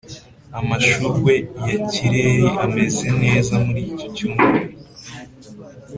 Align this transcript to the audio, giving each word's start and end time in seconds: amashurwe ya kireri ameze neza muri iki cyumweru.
amashurwe 0.59 1.33
ya 1.67 1.77
kireri 1.91 2.47
ameze 2.63 3.07
neza 3.23 3.53
muri 3.65 3.81
iki 3.91 4.07
cyumweru. 4.15 4.71